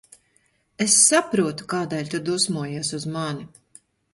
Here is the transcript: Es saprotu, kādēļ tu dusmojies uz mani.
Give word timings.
Es 0.85 0.95
saprotu, 1.01 1.67
kādēļ 1.75 2.09
tu 2.15 2.23
dusmojies 2.31 2.93
uz 3.01 3.07
mani. 3.19 3.51